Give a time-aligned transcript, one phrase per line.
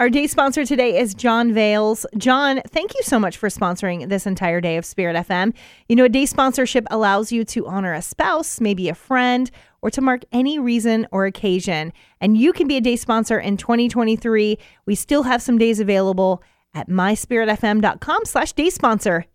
[0.00, 2.06] Our day sponsor today is John Vales.
[2.16, 5.52] John, thank you so much for sponsoring this entire day of Spirit FM.
[5.90, 9.50] You know, a day sponsorship allows you to honor a spouse, maybe a friend,
[9.82, 11.92] or to mark any reason or occasion.
[12.18, 14.56] And you can be a day sponsor in 2023.
[14.86, 16.42] We still have some days available
[16.72, 19.26] at myspiritfm.com slash day sponsor.